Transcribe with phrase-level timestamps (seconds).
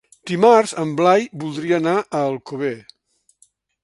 [0.29, 2.73] Dimarts en Blai voldria anar a Alcover.